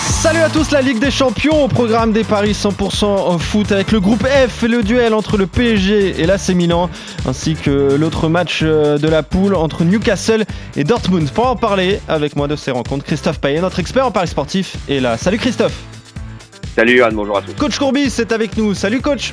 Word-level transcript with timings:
Salut 0.00 0.40
à 0.40 0.48
tous, 0.48 0.70
la 0.70 0.80
Ligue 0.80 0.98
des 0.98 1.10
Champions 1.10 1.64
au 1.64 1.68
programme 1.68 2.12
des 2.12 2.24
paris 2.24 2.52
100% 2.52 3.38
foot 3.38 3.72
avec 3.72 3.92
le 3.92 4.00
groupe 4.00 4.26
F 4.26 4.64
et 4.64 4.68
le 4.68 4.82
duel 4.82 5.14
entre 5.14 5.36
le 5.36 5.46
PSG 5.46 6.20
et 6.20 6.26
l'AC 6.26 6.50
Milan, 6.50 6.90
ainsi 7.26 7.54
que 7.54 7.96
l'autre 7.98 8.28
match 8.28 8.60
euh, 8.62 8.98
de 8.98 9.08
la 9.08 9.22
poule 9.22 9.54
entre 9.54 9.84
Newcastle 9.84 10.44
et 10.76 10.84
Dortmund. 10.84 11.30
Pour 11.30 11.46
en 11.46 11.56
parler 11.56 12.00
avec 12.08 12.36
moi 12.36 12.48
de 12.48 12.56
ces 12.56 12.70
rencontres, 12.70 13.04
Christophe 13.04 13.40
Payet, 13.40 13.60
notre 13.60 13.78
expert 13.78 14.06
en 14.06 14.10
paris 14.10 14.28
sportif, 14.28 14.76
est 14.88 15.00
là. 15.00 15.16
Salut 15.16 15.38
Christophe. 15.38 15.78
Salut 16.76 16.98
Yann, 16.98 17.14
bonjour 17.14 17.38
à 17.38 17.42
tous. 17.42 17.52
Coach 17.54 17.78
Courbis 17.78 18.14
est 18.18 18.32
avec 18.32 18.56
nous. 18.56 18.74
Salut 18.74 19.00
coach. 19.00 19.32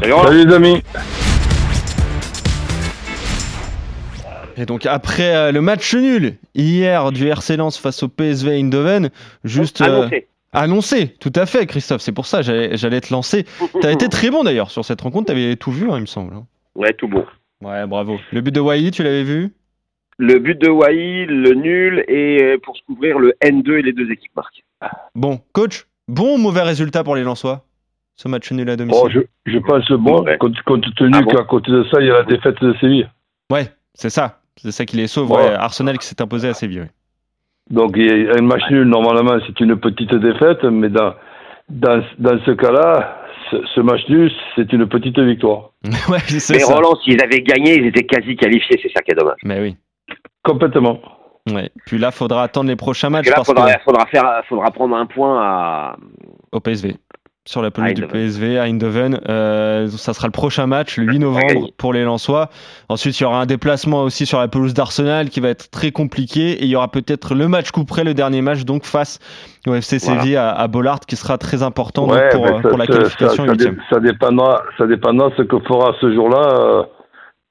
Salut. 0.00 0.14
Salut 0.24 0.46
les 0.46 0.54
amis. 0.54 0.82
Et 4.56 4.64
donc 4.66 4.86
après 4.86 5.34
euh, 5.36 5.52
le 5.52 5.60
match 5.60 5.94
nul 5.94 6.36
hier 6.54 7.12
du 7.12 7.28
RC 7.28 7.56
Lens 7.56 7.78
face 7.78 8.02
au 8.02 8.08
PSV 8.08 8.58
Eindhoven, 8.58 9.10
juste 9.44 9.80
euh, 9.82 9.84
Annoncé. 10.02 10.28
annoncé, 10.52 11.08
tout 11.20 11.32
à 11.34 11.44
fait 11.46 11.66
Christophe, 11.66 12.00
c'est 12.00 12.12
pour 12.12 12.26
ça 12.26 12.42
j'allais 12.42 12.76
j'allais 12.76 13.00
te 13.00 13.12
lancer. 13.12 13.44
T'as 13.82 13.92
été 13.92 14.08
très 14.08 14.30
bon 14.30 14.44
d'ailleurs 14.44 14.70
sur 14.70 14.84
cette 14.84 15.00
rencontre, 15.02 15.26
t'avais 15.26 15.56
tout 15.56 15.70
vu 15.72 15.90
hein, 15.90 15.96
il 15.96 16.02
me 16.02 16.06
semble. 16.06 16.34
Ouais, 16.74 16.92
tout 16.94 17.08
bon. 17.08 17.24
Ouais, 17.62 17.86
bravo. 17.86 18.18
Le 18.32 18.40
but 18.40 18.52
de 18.54 18.60
Wai, 18.60 18.90
tu 18.90 19.02
l'avais 19.02 19.22
vu? 19.24 19.54
Le 20.18 20.38
but 20.38 20.58
de 20.58 20.68
Wai, 20.68 21.26
le 21.26 21.52
nul 21.54 22.04
et 22.08 22.42
euh, 22.42 22.58
pour 22.62 22.76
se 22.76 22.82
couvrir 22.86 23.18
le 23.18 23.34
N2 23.42 23.78
et 23.78 23.82
les 23.82 23.92
deux 23.92 24.10
équipes 24.10 24.34
marquent. 24.36 24.64
Bon, 25.14 25.40
coach, 25.52 25.86
bon 26.08 26.34
ou 26.34 26.38
mauvais 26.38 26.62
résultat 26.62 27.04
pour 27.04 27.16
les 27.16 27.22
Lensois 27.22 27.64
Ce 28.14 28.28
match 28.28 28.50
nul 28.52 28.68
à 28.70 28.76
domicile? 28.76 29.02
Bon, 29.02 29.10
je, 29.10 29.20
je 29.52 29.58
pense 29.58 29.86
bon, 29.90 30.22
Ouais. 30.24 30.38
compte, 30.38 30.60
compte 30.62 30.84
tenu 30.96 31.10
Ah 31.14 31.20
bon 31.22 31.30
qu'à 31.30 31.44
côté 31.44 31.70
de 31.70 31.84
ça, 31.90 32.00
il 32.00 32.06
y 32.06 32.10
a 32.10 32.14
la 32.14 32.22
défaite 32.24 32.60
de 32.62 32.74
Séville. 32.80 33.08
Ouais, 33.50 33.68
c'est 33.94 34.10
ça. 34.10 34.40
C'est 34.56 34.72
ça 34.72 34.84
qui 34.84 34.96
les 34.96 35.06
sauve. 35.06 35.30
Ouais. 35.30 35.52
Arsenal 35.54 35.98
qui 35.98 36.06
s'est 36.06 36.20
imposé 36.20 36.48
à 36.48 36.54
Séville. 36.54 36.80
ouais. 36.80 36.90
Donc, 37.70 37.92
il 37.96 38.30
un 38.38 38.42
match 38.42 38.62
nul, 38.70 38.84
normalement, 38.84 39.38
c'est 39.46 39.58
une 39.60 39.76
petite 39.76 40.14
défaite, 40.14 40.62
mais 40.64 40.88
dans, 40.88 41.14
dans, 41.68 42.00
dans 42.18 42.38
ce 42.44 42.52
cas-là, 42.52 43.18
ce, 43.50 43.56
ce 43.74 43.80
match 43.80 44.02
nul, 44.08 44.30
c'est 44.54 44.72
une 44.72 44.86
petite 44.88 45.18
victoire. 45.18 45.70
ouais, 46.08 46.18
Mais 46.30 46.38
ça. 46.38 46.74
Roland, 46.74 46.96
s'ils 47.04 47.20
avaient 47.22 47.42
gagné, 47.42 47.76
ils 47.76 47.86
étaient 47.86 48.06
quasi 48.06 48.36
qualifiés, 48.36 48.78
c'est 48.82 48.92
ça 48.94 49.02
qui 49.02 49.10
est 49.12 49.14
dommage. 49.16 49.38
Mais 49.44 49.60
oui. 49.60 49.76
Complètement. 50.44 51.00
Ouais. 51.52 51.70
Puis 51.86 51.98
là, 51.98 52.10
faudra 52.10 52.42
attendre 52.44 52.68
les 52.68 52.76
prochains 52.76 53.10
matchs 53.10 53.30
Parce 53.30 53.48
que 53.48 53.52
là, 53.54 53.62
parce 53.62 53.82
faudra, 53.84 54.04
faudra, 54.04 54.06
faire, 54.06 54.42
faudra 54.48 54.70
prendre 54.70 54.96
un 54.96 55.06
point 55.06 55.40
à. 55.40 55.96
que- 56.52 56.56
au 56.56 56.60
PSV. 56.60 56.96
Sur 57.46 57.62
la 57.62 57.70
pelouse 57.70 57.94
du. 57.94 58.06
PSV 58.06 58.58
à 58.58 58.64
Eindhoven. 58.64 59.20
Euh, 59.28 59.88
ça 59.88 60.12
sera 60.12 60.26
le 60.26 60.32
prochain 60.32 60.66
match, 60.66 60.96
le 60.98 61.04
8 61.04 61.18
novembre, 61.20 61.70
pour 61.78 61.92
les 61.92 62.02
Lensois. 62.02 62.50
Ensuite, 62.88 63.18
il 63.20 63.22
y 63.22 63.26
aura 63.26 63.40
un 63.40 63.46
déplacement 63.46 64.02
aussi 64.02 64.26
sur 64.26 64.40
la 64.40 64.48
pelouse 64.48 64.74
d'Arsenal 64.74 65.30
qui 65.30 65.38
va 65.38 65.50
être 65.50 65.70
très 65.70 65.92
compliqué. 65.92 66.50
Et 66.52 66.64
il 66.64 66.68
y 66.68 66.74
aura 66.74 66.90
peut-être 66.90 67.34
le 67.34 67.46
match 67.46 67.70
coup 67.70 67.84
près, 67.84 68.02
le 68.02 68.14
dernier 68.14 68.42
match, 68.42 68.64
donc 68.64 68.84
face 68.84 69.20
au 69.66 69.74
FC 69.74 69.98
Voilà. 69.98 70.20
Séville 70.22 70.36
à, 70.36 70.50
à 70.50 70.66
Bollard, 70.66 71.00
qui 71.00 71.14
sera 71.14 71.38
très 71.38 71.62
important 71.62 72.08
donc, 72.08 72.18
pour, 72.32 72.46
euh, 72.46 72.62
ça, 72.62 72.68
pour 72.68 72.78
la 72.78 72.86
qualification 72.86 73.46
ça, 73.46 73.54
ça 73.90 74.00
dépendra, 74.00 74.62
ça 74.76 74.86
dépendra 74.86 75.30
ce 75.36 75.42
que 75.42 75.58
fera 75.60 75.94
ce 76.00 76.12
jour-là 76.12 76.42
euh, 76.60 76.82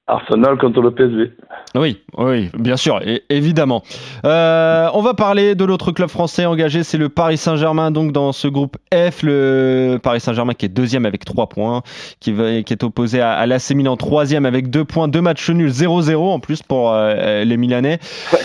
Arsenal 0.07 0.57
contre 0.59 0.81
le 0.81 0.91
PSV. 0.91 1.31
Oui, 1.73 1.99
oui, 2.17 2.49
bien 2.57 2.77
sûr, 2.77 3.01
et- 3.01 3.23
évidemment. 3.29 3.81
Euh, 4.23 4.87
on 4.93 5.01
va 5.01 5.15
parler 5.15 5.55
de 5.55 5.65
l'autre 5.65 5.91
club 5.91 6.09
français 6.09 6.45
engagé, 6.45 6.83
c'est 6.83 6.99
le 6.99 7.09
Paris 7.09 7.37
Saint-Germain, 7.37 7.89
donc 7.89 8.11
dans 8.11 8.31
ce 8.31 8.47
groupe 8.47 8.77
F, 8.93 9.23
le 9.23 9.97
Paris 10.01 10.19
Saint-Germain 10.19 10.53
qui 10.53 10.67
est 10.67 10.69
deuxième 10.69 11.07
avec 11.07 11.25
3 11.25 11.49
points, 11.49 11.81
qui, 12.19 12.31
va- 12.33 12.61
qui 12.61 12.71
est 12.73 12.83
opposé 12.83 13.19
à, 13.19 13.31
à 13.33 13.45
l'AC 13.47 13.71
Milan 13.71 13.97
troisième 13.97 14.45
avec 14.45 14.69
2 14.69 14.85
points, 14.85 15.07
deux 15.07 15.21
matchs 15.21 15.49
nuls, 15.49 15.69
0-0 15.71 16.15
en 16.31 16.39
plus 16.39 16.61
pour 16.61 16.91
euh, 16.93 17.43
les 17.43 17.57
Milanais. 17.57 17.97
Ouais. 18.31 18.39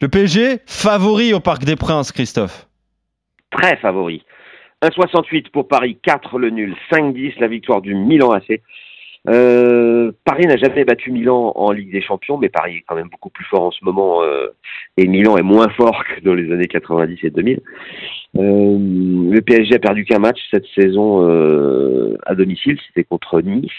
Le 0.00 0.08
PSG, 0.08 0.58
favori 0.66 1.32
au 1.32 1.40
Parc 1.40 1.64
des 1.64 1.76
Princes, 1.76 2.10
Christophe? 2.12 2.66
Très 3.50 3.76
favori. 3.76 4.24
1,68 4.82 5.50
pour 5.52 5.66
Paris, 5.68 5.96
4 6.02 6.38
le 6.38 6.50
nul, 6.50 6.76
5-10 6.92 7.34
la 7.40 7.48
victoire 7.48 7.80
du 7.80 7.94
Milan 7.94 8.30
AC. 8.32 8.60
Euh, 9.28 10.10
Paris 10.24 10.46
n'a 10.46 10.56
jamais 10.56 10.84
battu 10.84 11.10
Milan 11.12 11.52
en 11.54 11.70
Ligue 11.70 11.92
des 11.92 12.00
Champions, 12.00 12.38
mais 12.38 12.48
Paris 12.48 12.76
est 12.76 12.84
quand 12.86 12.94
même 12.94 13.08
beaucoup 13.10 13.28
plus 13.28 13.44
fort 13.44 13.62
en 13.62 13.70
ce 13.70 13.84
moment 13.84 14.22
euh, 14.22 14.48
et 14.96 15.06
Milan 15.06 15.36
est 15.36 15.42
moins 15.42 15.68
fort 15.70 16.02
que 16.04 16.20
dans 16.22 16.34
les 16.34 16.50
années 16.52 16.66
90 16.66 17.18
et 17.22 17.30
2000. 17.30 17.60
Euh, 18.36 18.78
le 19.30 19.40
PSG 19.40 19.74
a 19.74 19.78
perdu 19.78 20.04
qu'un 20.04 20.18
match 20.18 20.38
cette 20.50 20.66
saison 20.74 21.26
à 22.24 22.34
domicile, 22.34 22.78
c'était 22.86 23.04
contre 23.04 23.40
Nice. 23.40 23.70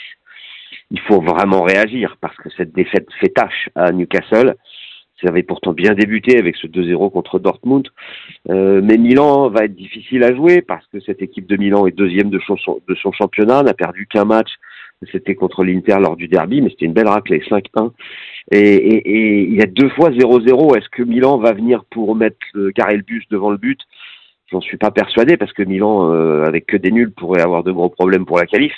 Il 0.92 1.00
faut 1.02 1.22
vraiment 1.22 1.64
réagir 1.64 2.18
parce 2.22 2.36
que 2.38 2.50
cette 2.56 2.74
défaite 2.74 3.08
fait 3.20 3.30
tâche 3.30 3.70
à 3.76 3.92
Newcastle. 3.92 4.56
Ça 5.22 5.28
avait 5.28 5.44
pourtant 5.44 5.74
bien 5.74 5.94
débuté 5.94 6.40
avec 6.40 6.56
ce 6.56 6.66
2-0 6.66 7.12
contre 7.12 7.40
Dortmund. 7.40 7.88
Mais 8.48 8.98
Milan 8.98 9.50
va 9.50 9.66
être 9.66 9.76
difficile 9.76 10.24
à 10.24 10.34
jouer 10.34 10.62
parce 10.62 10.86
que 10.88 11.00
cette 11.02 11.22
équipe 11.22 11.48
de 11.48 11.58
Milan 11.58 11.86
est 11.86 11.92
deuxième 11.92 12.30
de 12.30 12.40
son 12.40 13.12
championnat, 13.12 13.64
n'a 13.64 13.74
perdu 13.74 14.08
qu'un 14.08 14.26
match. 14.26 14.50
C'était 15.12 15.36
contre 15.36 15.64
l'Inter 15.64 15.98
lors 16.02 16.18
du 16.18 16.28
derby, 16.28 16.62
mais 16.62 16.70
c'était 16.70 16.86
une 16.86 16.94
belle 16.94 17.08
raclée, 17.08 17.42
5-1. 17.50 17.92
Et, 18.52 19.48
il 19.48 19.56
y 19.56 19.62
a 19.62 19.66
deux 19.66 19.90
fois 19.90 20.10
0-0. 20.10 20.78
Est-ce 20.78 20.90
que 20.90 21.04
Milan 21.04 21.38
va 21.38 21.54
venir 21.54 21.86
pour 21.86 22.16
mettre 22.16 22.38
garer 22.76 22.98
le 22.98 23.04
bus 23.04 23.24
devant 23.30 23.50
le 23.50 23.58
but? 23.58 23.80
J'en 24.52 24.62
suis 24.62 24.78
pas 24.78 24.92
persuadé 24.92 25.38
parce 25.38 25.54
que 25.54 25.64
Milan, 25.64 26.12
euh, 26.12 26.44
avec 26.46 26.66
que 26.66 26.76
des 26.76 26.92
nuls, 26.92 27.12
pourrait 27.12 27.42
avoir 27.42 27.64
de 27.64 27.72
gros 27.72 27.90
problèmes 27.90 28.26
pour 28.26 28.40
la 28.40 28.46
qualif. 28.46 28.74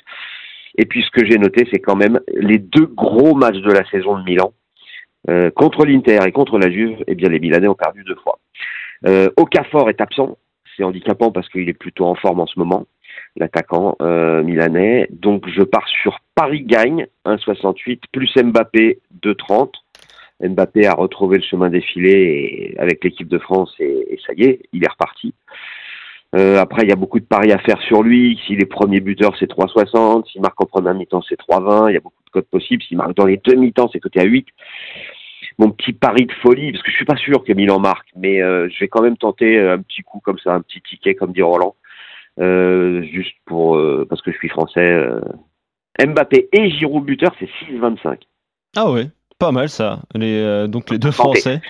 Et 0.77 0.85
puis 0.85 1.03
ce 1.03 1.09
que 1.09 1.25
j'ai 1.25 1.37
noté, 1.37 1.67
c'est 1.71 1.79
quand 1.79 1.95
même 1.95 2.19
les 2.33 2.59
deux 2.59 2.85
gros 2.85 3.35
matchs 3.35 3.61
de 3.61 3.71
la 3.71 3.85
saison 3.89 4.17
de 4.17 4.23
Milan. 4.23 4.53
Euh, 5.29 5.49
contre 5.51 5.85
l'Inter 5.85 6.19
et 6.25 6.31
contre 6.31 6.57
la 6.57 6.69
Juve, 6.69 7.03
eh 7.07 7.15
bien 7.15 7.29
les 7.29 7.39
Milanais 7.39 7.67
ont 7.67 7.75
perdu 7.75 8.03
deux 8.03 8.15
fois. 8.15 8.39
Euh, 9.07 9.29
est 9.87 10.01
absent, 10.01 10.37
c'est 10.75 10.83
handicapant 10.83 11.31
parce 11.31 11.49
qu'il 11.49 11.67
est 11.69 11.73
plutôt 11.73 12.05
en 12.05 12.15
forme 12.15 12.39
en 12.39 12.47
ce 12.47 12.59
moment, 12.59 12.85
l'attaquant 13.35 13.95
euh, 14.01 14.43
milanais. 14.43 15.07
Donc 15.11 15.47
je 15.49 15.63
pars 15.63 15.87
sur 15.87 16.19
Paris 16.35 16.63
gagne 16.63 17.07
1,68 17.25 18.01
plus 18.11 18.31
Mbappé 18.35 18.99
2,30. 19.23 19.71
Mbappé 20.43 20.87
a 20.87 20.93
retrouvé 20.93 21.37
le 21.37 21.43
chemin 21.43 21.69
défilé 21.69 22.73
et- 22.73 22.79
avec 22.79 23.03
l'équipe 23.03 23.27
de 23.27 23.37
France 23.37 23.73
et, 23.79 24.19
ça 24.25 24.33
y 24.35 24.43
est, 24.43 24.61
il 24.73 24.83
est 24.83 24.89
reparti. 24.89 25.33
Euh, 26.33 26.57
après, 26.59 26.83
il 26.83 26.89
y 26.89 26.93
a 26.93 26.95
beaucoup 26.95 27.19
de 27.19 27.25
paris 27.25 27.51
à 27.51 27.57
faire 27.57 27.81
sur 27.81 28.03
lui. 28.03 28.39
S'il 28.45 28.61
est 28.61 28.65
premier 28.65 29.01
buteur, 29.01 29.35
c'est 29.37 29.49
3,60. 29.49 30.25
S'il 30.31 30.41
marque 30.41 30.61
en 30.61 30.65
première 30.65 30.93
mi-temps, 30.93 31.21
c'est 31.27 31.37
3,20. 31.37 31.89
Il 31.89 31.93
y 31.93 31.97
a 31.97 31.99
beaucoup 31.99 32.23
de 32.25 32.29
codes 32.31 32.45
possibles. 32.45 32.81
S'il 32.83 32.95
marque 32.97 33.15
dans 33.15 33.25
les 33.25 33.37
deux 33.37 33.55
mi-temps, 33.55 33.89
c'est 33.91 33.99
coté 33.99 34.19
à 34.21 34.23
8 34.23 34.47
mon 35.57 35.69
petit 35.69 35.93
pari 35.93 36.25
de 36.25 36.31
folie, 36.41 36.71
parce 36.71 36.83
que 36.83 36.91
je 36.91 36.95
suis 36.95 37.05
pas 37.05 37.17
sûr 37.17 37.43
que 37.43 37.53
Milan 37.53 37.79
marque, 37.79 38.07
mais 38.15 38.41
euh, 38.41 38.69
je 38.69 38.79
vais 38.79 38.87
quand 38.87 39.01
même 39.01 39.17
tenter 39.17 39.59
un 39.59 39.79
petit 39.79 40.01
coup 40.01 40.19
comme 40.23 40.39
ça, 40.39 40.53
un 40.53 40.61
petit 40.61 40.81
ticket 40.81 41.13
comme 41.13 41.33
dit 41.33 41.41
Roland, 41.41 41.75
juste 42.41 43.35
pour 43.45 43.75
euh, 43.75 44.05
parce 44.09 44.21
que 44.21 44.31
je 44.31 44.37
suis 44.37 44.49
français. 44.49 44.89
euh. 44.89 45.19
Mbappé 46.03 46.49
et 46.53 46.69
Giroud 46.71 47.03
buteur, 47.05 47.31
c'est 47.39 47.49
6,25. 47.69 48.17
Ah 48.75 48.89
ouais, 48.91 49.07
pas 49.37 49.51
mal 49.51 49.69
ça. 49.69 49.99
Les, 50.15 50.39
euh, 50.41 50.67
donc 50.67 50.89
les 50.89 50.97
deux. 50.97 51.11
Français. 51.11 51.61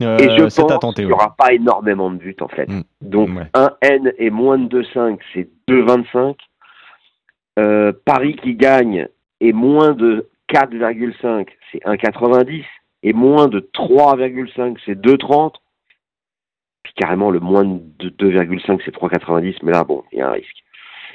Et 0.00 0.04
Euh, 0.04 0.16
je 0.38 0.48
c'est 0.48 0.62
pense 0.62 0.94
qu'il 0.94 1.06
n'y 1.06 1.12
aura 1.12 1.34
pas 1.36 1.52
énormément 1.52 2.08
de 2.10 2.16
buts 2.18 2.36
en 2.40 2.48
fait. 2.48 2.68
Mm. 2.68 2.82
Donc 3.02 3.28
Ouais. 3.30 3.46
un 3.54 3.70
N 3.82 4.12
et 4.18 4.30
moins 4.30 4.56
de 4.58 4.66
2,5, 4.82 5.18
c'est 5.34 5.48
2,25. 5.68 6.36
Euh, 7.58 7.92
Paris 8.04 8.36
qui 8.36 8.54
gagne 8.54 9.08
et 9.40 9.52
moins 9.52 9.92
de 9.94 10.28
4,5, 10.48 11.48
c'est 11.72 11.82
1,90. 11.84 12.64
Et 13.02 13.12
moins 13.12 13.48
de 13.48 13.60
3,5, 13.74 14.76
c'est 14.86 14.94
2,30. 15.00 15.54
Carrément, 16.96 17.30
le 17.30 17.40
moins 17.40 17.64
de 17.64 18.10
2,5, 18.10 18.80
c'est 18.84 18.94
3,90. 18.94 19.58
Mais 19.62 19.72
là, 19.72 19.84
bon, 19.84 20.04
il 20.12 20.18
y 20.18 20.22
a 20.22 20.28
un 20.28 20.32
risque. 20.32 20.64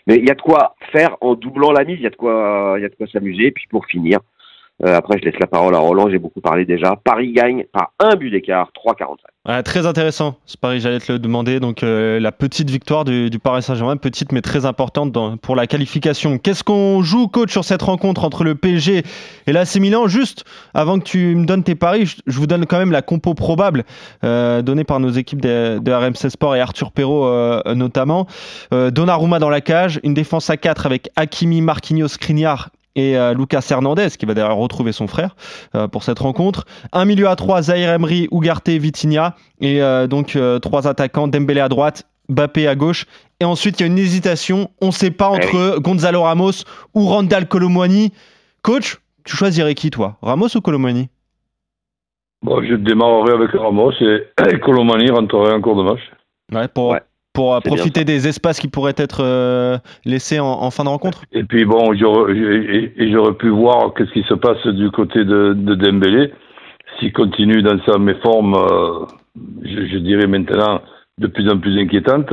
Mais 0.08 0.18
il 0.18 0.28
y 0.28 0.32
a 0.32 0.36
de 0.36 0.42
quoi 0.42 0.76
faire 0.92 1.16
en 1.22 1.36
doublant 1.36 1.72
la 1.72 1.86
mise, 1.86 1.98
il 1.98 2.04
y 2.04 2.08
a 2.08 2.10
de 2.10 2.16
quoi, 2.16 2.76
il 2.78 2.82
y 2.82 2.86
a 2.86 2.90
de 2.90 2.96
quoi 2.96 3.08
s'amuser. 3.08 3.52
Puis 3.52 3.66
pour 3.70 3.86
finir, 3.86 4.20
euh, 4.84 4.96
après, 4.96 5.18
je 5.20 5.26
laisse 5.26 5.40
la 5.40 5.48
parole 5.48 5.76
à 5.76 5.80
Roland, 5.80 6.10
j'ai 6.10 6.18
beaucoup 6.18 6.42
parlé 6.42 6.66
déjà. 6.66 6.96
Paris 7.04 7.32
gagne 7.32 7.66
par 7.72 7.94
un 8.00 8.16
but 8.16 8.32
d'écart, 8.32 8.70
3,45. 8.76 9.18
Ouais, 9.48 9.62
très 9.62 9.86
intéressant, 9.86 10.36
ce 10.46 10.58
pari, 10.58 10.80
j'allais 10.80 11.00
te 11.00 11.12
le 11.12 11.20
demander. 11.20 11.60
Donc, 11.60 11.84
euh, 11.84 12.20
la 12.20 12.32
petite 12.32 12.70
victoire 12.70 13.06
du, 13.06 13.30
Paris 13.42 13.62
Saint-Germain, 13.62 13.98
petite 13.98 14.32
mais 14.32 14.42
très 14.42 14.66
importante 14.66 15.14
pour 15.42 15.56
la 15.56 15.68
qualification. 15.68 16.38
Qu'est-ce 16.38 16.64
qu'on 16.64 17.02
joue, 17.02 17.28
coach, 17.28 17.52
sur 17.52 17.64
cette 17.64 17.84
rencontre 17.84 18.24
entre 18.24 18.44
le 18.44 18.56
PSG 18.56 19.04
et 19.48 19.52
l'AC 19.54 19.76
Milan? 19.76 20.08
Juste 20.08 20.44
avant 20.74 20.98
que 20.98 21.04
tu 21.04 21.36
me 21.36 21.46
donnes 21.46 21.64
tes 21.64 21.76
paris, 21.76 22.06
je, 22.26 22.40
vous 22.40 22.48
donne 22.48 22.66
quand 22.66 22.80
même 22.80 22.92
la 22.92 23.02
compo 23.02 23.36
probable 23.36 23.84
euh, 24.24 24.62
donnée 24.64 24.86
par 24.86 25.00
nos 25.00 25.10
équipes 25.10 25.42
de, 25.42 25.80
RMC 25.86 26.30
Sport 26.30 26.56
et 26.56 26.62
Arthur 26.62 26.92
Perrault 26.92 27.30
notamment. 27.76 28.28
Donnarumma 28.72 29.40
dans 29.40 29.50
la 29.50 29.62
cage, 29.62 30.00
une 30.04 30.14
défense 30.14 30.50
à 30.50 30.58
4 30.58 30.86
avec 30.86 31.10
Hakimi, 31.16 31.62
Marquinhos, 31.62 32.08
Skriniar 32.08 32.70
et 32.96 33.18
euh, 33.18 33.34
Lucas 33.34 33.66
Hernandez, 33.70 34.10
qui 34.18 34.26
va 34.26 34.34
d'ailleurs 34.34 34.56
retrouver 34.56 34.92
son 34.92 35.08
frère 35.08 35.36
euh, 35.76 35.88
pour 35.88 36.04
cette 36.04 36.20
rencontre. 36.20 36.66
Un 36.92 37.06
milieu 37.06 37.28
à 37.28 37.36
trois, 37.36 37.64
Zahir 37.64 37.90
Emery, 37.90 38.28
Ugarte, 38.32 38.70
Vitinha. 38.70 39.36
Et 39.62 39.82
euh, 39.82 40.08
donc 40.08 40.38
trois 40.62 40.88
attaquants, 40.88 41.28
Dembélé 41.28 41.62
à 41.62 41.70
droite, 41.70 42.08
Bappé 42.30 42.68
à 42.68 42.76
gauche. 42.76 43.06
Et 43.40 43.46
ensuite, 43.46 43.80
il 43.80 43.84
y 43.84 43.86
a 43.86 43.88
une 43.88 44.00
hésitation. 44.00 44.70
On 44.82 44.88
ne 44.88 44.92
sait 44.92 45.12
pas 45.12 45.32
Eh 45.34 45.38
entre 45.38 45.80
Gonzalo 45.80 46.22
Ramos 46.22 46.64
ou 46.94 47.06
Randall 47.08 47.48
Colomwani. 47.48 48.14
Coach, 48.62 49.00
tu 49.26 49.36
choisirais 49.36 49.76
qui, 49.76 49.90
toi? 49.90 50.18
Ramos 50.22 50.56
ou 50.56 50.62
Colomwani? 50.62 51.10
Bon, 52.44 52.62
je 52.62 52.76
démarrerai 52.76 53.34
avec 53.34 53.52
Ramos 53.52 53.94
et, 54.02 54.28
et 54.54 54.60
Colomani 54.60 55.10
rentrerait 55.10 55.54
en 55.54 55.62
cours 55.62 55.78
de 55.78 55.84
match. 55.84 56.02
Ouais, 56.52 56.68
pour, 56.68 56.90
Ouais, 56.90 57.02
pour 57.34 57.56
euh, 57.56 57.60
profiter 57.60 58.06
des 58.06 58.28
espaces 58.28 58.60
qui 58.60 58.68
pourraient 58.68 58.94
être 58.98 59.22
euh, 59.24 59.78
laissés 60.06 60.40
en, 60.40 60.46
en 60.46 60.72
fin 60.72 60.84
de 60.84 60.90
rencontre 60.90 61.24
Et 61.32 61.44
puis 61.44 61.66
bon, 61.66 61.94
j'aurais 61.96 63.34
pu 63.34 63.50
voir 63.50 63.94
qu'est-ce 63.96 64.12
qui 64.12 64.24
se 64.24 64.36
passe 64.36 64.66
du 64.68 64.92
côté 64.92 65.26
de, 65.26 65.54
de 65.54 65.76
Dembélé. 65.76 66.32
S'il 67.00 67.12
continue 67.12 67.64
dans 67.64 67.78
sa 67.86 67.98
méforme, 67.98 68.54
euh, 68.56 69.06
je, 69.64 69.88
je 69.88 69.98
dirais 69.98 70.28
maintenant 70.28 70.82
de 71.18 71.28
plus 71.28 71.50
en 71.50 71.58
plus 71.58 71.80
inquiétante. 71.80 72.32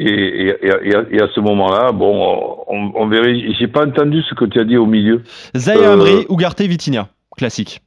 Et, 0.00 0.08
et, 0.08 0.48
et, 0.48 0.72
et 0.82 0.96
à, 0.96 1.04
et 1.10 1.22
à 1.22 1.28
ce 1.34 1.40
moment-là, 1.40 1.92
bon, 1.92 2.64
on, 2.66 2.92
on 2.96 3.06
verrait. 3.06 3.38
J'ai 3.58 3.68
pas 3.68 3.86
entendu 3.86 4.22
ce 4.22 4.34
que 4.34 4.44
tu 4.46 4.58
as 4.58 4.64
dit 4.64 4.76
au 4.76 4.86
milieu. 4.86 5.22
Zahir 5.56 5.90
Euh, 5.90 6.22
Ugarte, 6.30 6.62
Vitinha. 6.62 7.06
Classique. 7.36 7.80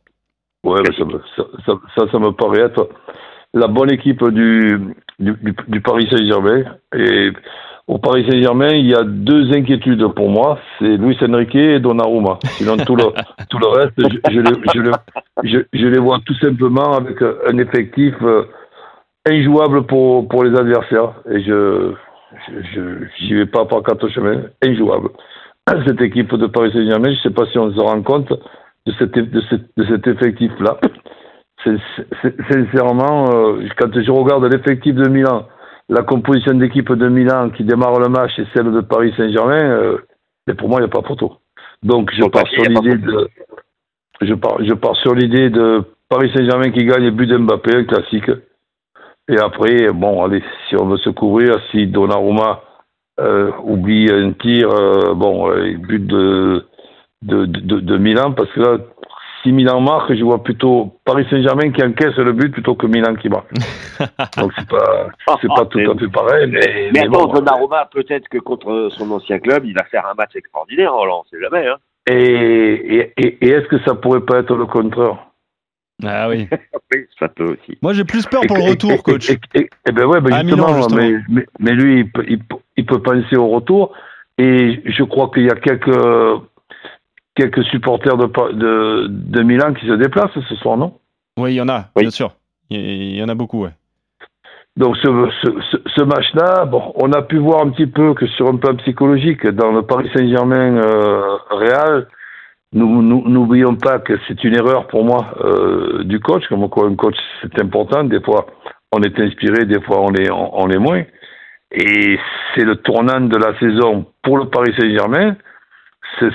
Ouais, 0.64 0.82
ça, 0.98 1.74
ça, 1.96 2.12
ça 2.12 2.20
me 2.20 2.32
paraît 2.32 2.62
être 2.62 2.90
la 3.54 3.68
bonne 3.68 3.92
équipe 3.92 4.24
du, 4.30 4.80
du, 5.20 5.34
du, 5.42 5.56
du 5.68 5.82
Paris 5.82 6.08
Saint-Germain. 6.10 6.64
Et 6.96 7.32
au 7.88 7.98
Paris 8.00 8.26
Saint-Germain, 8.30 8.72
il 8.72 8.88
y 8.88 8.96
a 8.96 9.04
deux 9.04 9.52
inquiétudes 9.54 10.06
pour 10.14 10.30
moi, 10.30 10.60
c'est 10.78 10.98
Luis 10.98 11.18
Enrique 11.22 11.56
et 11.56 11.80
Donnarumma. 11.80 12.38
Sinon, 12.44 12.78
tout 12.78 12.96
le, 12.96 13.06
tout 13.50 13.60
le 13.60 13.68
reste, 13.68 13.94
je, 13.98 14.32
je, 14.32 14.40
les, 14.40 14.52
je, 14.74 14.82
les, 14.82 15.66
je, 15.74 15.88
les 15.88 16.00
vois 16.00 16.20
tout 16.26 16.36
simplement 16.36 16.94
avec 16.94 17.22
un 17.22 17.58
effectif 17.58 18.14
euh, 18.22 18.44
injouable 19.26 19.86
pour, 19.86 20.28
pour 20.28 20.44
les 20.44 20.58
adversaires. 20.58 21.14
Et 21.32 21.42
je 21.44 21.94
je 22.74 23.06
j'y 23.20 23.34
vais 23.34 23.46
pas 23.46 23.66
par 23.66 23.84
quatre 23.84 24.10
chemins, 24.10 24.44
injouable. 24.64 25.10
Cette 25.88 26.02
équipe 26.02 26.36
de 26.36 26.48
Paris 26.48 26.72
Saint-Germain, 26.74 27.10
je 27.12 27.18
ne 27.18 27.22
sais 27.22 27.30
pas 27.30 27.46
si 27.52 27.58
on 27.58 27.72
se 27.74 27.80
rend 27.80 28.02
compte 28.02 28.32
de, 28.86 28.94
cette, 28.98 29.14
de, 29.14 29.42
cette, 29.50 29.66
de 29.76 29.86
cet 29.86 30.08
effectif-là. 30.08 30.78
Sincèrement, 31.64 33.26
euh, 33.32 33.68
quand 33.78 33.92
je 33.94 34.12
regarde 34.12 34.46
l'effectif 34.46 34.96
de 34.96 35.10
Milan, 35.10 35.48
la 35.90 36.04
composition 36.04 36.54
d'équipe 36.54 36.92
de 36.92 37.10
Milan 37.10 37.50
qui 37.50 37.64
démarre 37.64 38.00
le 38.00 38.10
match 38.10 38.38
et 38.38 38.46
celle 38.56 38.72
de 38.72 38.82
Paris 38.82 39.14
Saint-Germain, 39.18 39.64
euh, 39.64 39.98
pour 40.58 40.70
moi, 40.70 40.80
il 40.80 40.84
n'y 40.84 40.90
a 40.90 40.94
pas 40.94 41.08
photo. 41.08 41.38
Donc, 41.84 42.12
je 42.14 42.24
pars 42.28 42.48
sur 42.48 42.64
l'idée 42.64 42.98
de, 42.98 43.28
je 44.22 44.34
pars, 44.34 44.64
je 44.64 44.74
pars 44.74 44.96
sur 44.98 45.14
l'idée 45.14 45.50
de 45.50 45.84
Paris 46.10 46.32
Saint-Germain 46.36 46.72
qui 46.72 46.86
gagne 46.86 47.06
le 47.06 47.12
but 47.12 47.28
d'Mbappé, 47.28 47.76
un 47.76 47.84
classique. 47.84 48.30
Et 49.30 49.38
après, 49.38 49.92
bon, 49.94 50.24
allez, 50.24 50.44
si 50.68 50.76
on 50.80 50.86
veut 50.86 50.98
se 50.98 51.10
couvrir, 51.10 51.56
si 51.72 51.88
Donnarumma 51.88 52.62
euh, 53.20 53.52
oublie 53.64 54.10
un 54.12 54.32
tir, 54.32 54.70
euh, 54.70 55.14
bon, 55.14 55.50
euh, 55.52 55.76
but 55.78 56.06
de, 56.06 56.66
de, 57.24 57.46
de, 57.46 57.80
de 57.80 57.98
Milan, 57.98 58.32
parce 58.32 58.50
que 58.54 58.60
là, 58.62 58.78
Milan 59.46 59.80
marque, 59.82 60.14
je 60.14 60.24
vois 60.24 60.44
plutôt 60.44 61.00
Paris 61.06 61.26
Saint-Germain 61.30 61.72
qui 61.72 61.84
encaisse 61.84 62.16
le 62.18 62.34
but 62.34 62.52
plutôt 62.52 62.76
que 62.76 62.86
Milan 62.88 63.16
qui 63.16 63.30
marque. 63.30 63.52
Donc 64.38 64.52
c'est 64.58 64.68
pas, 64.68 65.08
c'est 65.42 65.48
pas 65.48 65.66
tout 65.66 65.80
à 65.80 65.98
fait 65.98 66.08
pareil, 66.12 66.50
mais, 66.52 66.60
Mais 66.60 66.90
mais 66.94 67.00
attends, 67.02 67.28
bon. 67.28 67.34
Donnarumma, 67.34 67.86
peut-être 67.92 68.28
que 68.30 68.38
contre 68.40 68.90
son 68.92 69.10
ancien 69.12 69.40
club, 69.40 69.64
il 69.66 69.74
va 69.74 69.84
faire 69.86 70.06
un 70.06 70.14
match 70.16 70.36
extraordinaire, 70.36 70.94
Roland, 70.94 71.24
on 71.26 71.30
sait 71.30 71.42
jamais. 71.42 71.68
Hein. 71.68 71.78
Et, 72.10 72.14
et, 72.16 73.14
et, 73.18 73.38
et 73.46 73.50
est-ce 73.50 73.68
que 73.68 73.80
ça 73.84 73.96
pourrait 73.96 74.22
pas 74.22 74.40
être 74.40 74.56
le 74.56 74.66
contraire? 74.66 75.18
Ah 76.06 76.30
oui. 76.30 76.48
Oui, 76.94 77.02
ça 77.20 77.28
peut 77.28 77.44
aussi. 77.44 77.78
Moi, 77.82 77.92
j'ai 77.92 78.06
plus 78.06 78.26
peur 78.28 78.44
pour 78.48 78.56
Et- 78.56 78.60
le 78.62 78.66
et- 78.68 78.70
retour, 78.70 78.92
et- 78.92 78.98
coach. 79.00 79.30
Et 79.30 79.92
ben 79.92 80.06
ouais, 80.06 80.22
ben 80.22 80.32
justement, 80.42 80.68
Milan, 80.68 80.76
justement. 80.78 81.02
Mais, 81.02 81.14
mais, 81.28 81.46
mais 81.60 81.72
lui, 81.74 82.00
il 82.00 82.10
peut, 82.12 82.24
il, 82.30 82.40
peut, 82.40 82.56
il 82.78 82.86
peut 82.86 83.02
penser 83.02 83.36
au 83.36 83.50
retour. 83.50 83.94
Et 84.38 84.82
je 84.86 85.04
crois 85.04 85.30
qu'il 85.34 85.44
y 85.44 85.50
a 85.50 85.56
quelques, 85.56 85.90
quelques 87.38 87.64
supporters 87.66 88.18
de, 88.18 88.26
de, 88.54 89.08
de 89.08 89.44
Milan 89.44 89.74
qui 89.74 89.86
se 89.88 89.94
déplacent 89.94 90.38
ce 90.50 90.56
soir, 90.56 90.76
non? 90.76 90.94
Oui, 91.38 91.54
il 91.54 91.56
y 91.56 91.62
en 91.62 91.70
a, 91.70 91.86
Oui. 91.96 92.02
bien 92.04 92.10
sûr. 92.10 92.32
Il 92.70 93.16
y- 93.16 93.24
en 93.24 93.30
a 93.30 93.36
beaucoup, 93.36 93.64
ouais. 93.64 93.70
Donc 94.76 94.98
ce, 94.98 95.08
ce, 95.44 95.50
ce, 95.72 95.78
ce 95.96 96.02
match-là, 96.04 96.66
bon, 96.66 96.92
on 96.96 97.12
a 97.14 97.22
pu 97.22 97.38
voir 97.38 97.62
un 97.66 97.70
petit 97.70 97.88
peu 97.88 98.14
que 98.14 98.28
sur 98.28 98.48
un 98.50 98.58
plan 98.58 98.76
psychologique, 98.76 99.48
dans 99.48 99.72
le 99.72 99.82
Paris 99.84 100.10
Saint-Germain 100.16 100.78
euh, 100.78 101.38
Real, 101.50 102.08
nous 102.74 103.02
nous- 103.02 103.28
n'oublions 103.28 103.76
pas 103.76 104.00
que 104.00 104.14
c'est 104.28 104.44
une 104.44 104.56
erreur 104.56 104.88
pour 104.88 105.04
moi 105.06 105.34
euh, 105.42 106.04
du 106.04 106.20
coach, 106.20 106.44
comme 106.50 106.68
quoi 106.70 106.88
un 106.88 106.96
coach 106.96 107.16
c'est 107.42 107.60
important. 107.62 108.04
Des 108.04 108.22
fois 108.22 108.46
on 108.92 109.02
est 109.02 109.18
inspiré, 109.20 109.66
des 109.66 109.82
fois 109.82 110.02
on 110.02 110.10
l'est 110.12 110.30
on, 110.30 110.60
on 110.62 110.68
l'est 110.68 110.78
moins. 110.80 111.04
Et 111.72 112.20
c'est 112.54 112.64
le 112.66 112.76
tournant 112.76 113.22
de 113.22 113.38
la 113.38 113.58
saison 113.60 114.06
pour 114.22 114.38
le 114.38 114.46
Paris 114.46 114.74
Saint-Germain. 114.78 115.36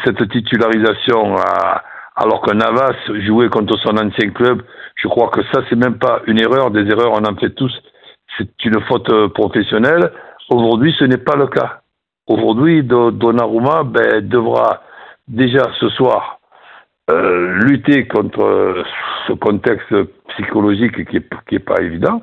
Cette 0.05 0.29
titularisation, 0.31 1.37
alors 2.17 2.41
que 2.43 2.53
Navas 2.55 2.95
jouait 3.27 3.49
contre 3.49 3.77
son 3.79 3.97
ancien 3.97 4.31
club, 4.31 4.63
je 4.97 5.09
crois 5.09 5.29
que 5.29 5.43
ça 5.53 5.63
c'est 5.69 5.77
même 5.77 5.99
pas 5.99 6.21
une 6.27 6.41
erreur. 6.41 6.71
Des 6.71 6.89
erreurs 6.91 7.13
on 7.13 7.25
en 7.25 7.37
fait 7.37 7.51
tous 7.51 7.73
c'est 8.39 8.65
une 8.65 8.81
faute 8.83 9.11
euh, 9.11 9.29
professionnelle. 9.29 10.11
Aujourd'hui, 10.51 10.95
ce 10.99 11.05
n'est 11.05 11.19
pas 11.19 11.37
le 11.37 11.49
cas. 11.49 11.81
Aujourd'hui, 12.27 12.83
Do- 12.83 13.11
Donnarumma 13.11 13.83
ben, 13.85 14.27
devra 14.27 14.83
déjà 15.29 15.69
ce 15.79 15.89
soir 15.91 16.39
euh, 17.11 17.59
lutter 17.65 18.07
contre 18.07 18.43
euh, 18.43 18.83
ce 19.27 19.33
contexte 19.35 19.95
psychologique 20.29 21.09
qui 21.11 21.19
est, 21.19 21.29
qui 21.49 21.57
est 21.57 21.59
pas 21.59 21.81
évident. 21.83 22.23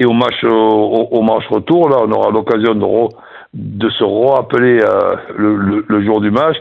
Et 0.00 0.04
au 0.04 0.12
match, 0.12 0.42
au, 0.44 1.22
match 1.22 1.46
retour, 1.48 1.88
là, 1.88 1.98
on 2.00 2.10
aura 2.10 2.30
l'occasion 2.30 2.74
de, 3.54 3.88
se 3.90 4.04
rappeler 4.04 4.80
le, 5.36 5.56
le- 5.56 5.84
le 5.88 6.04
jour 6.04 6.20
du 6.20 6.30
match. 6.30 6.56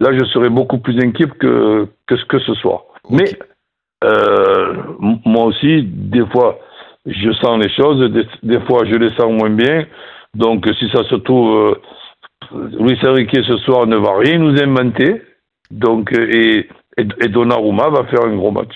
Là, 0.00 0.10
je 0.16 0.24
serai 0.26 0.48
beaucoup 0.48 0.78
plus 0.78 0.96
inquiet 1.04 1.26
que, 1.38 1.86
que, 2.06 2.16
ce- 2.16 2.24
que 2.26 2.38
ce 2.40 2.54
soir. 2.54 2.82
Mais 3.10 3.36
euh, 4.04 4.74
moi 5.24 5.46
aussi, 5.46 5.82
des 5.82 6.24
fois, 6.26 6.58
je 7.06 7.32
sens 7.32 7.58
les 7.62 7.70
choses, 7.70 8.10
des, 8.12 8.26
des 8.42 8.60
fois, 8.66 8.84
je 8.84 8.94
les 8.94 9.10
sens 9.16 9.32
moins 9.32 9.50
bien. 9.50 9.86
Donc, 10.34 10.68
si 10.78 10.88
ça 10.90 11.02
se 11.04 11.16
trouve, 11.16 11.74
euh, 12.52 12.68
Luis 12.78 12.98
Enrique 13.06 13.36
ce 13.46 13.56
soir 13.58 13.86
ne 13.86 13.96
va 13.96 14.16
rien 14.18 14.38
nous 14.38 14.56
inventer. 14.62 15.22
Donc, 15.70 16.12
euh, 16.12 16.28
et, 16.30 16.68
et, 16.96 17.06
et 17.20 17.28
Donnarumma 17.28 17.88
va 17.88 18.04
faire 18.04 18.24
un 18.24 18.36
gros 18.36 18.50
match. 18.52 18.74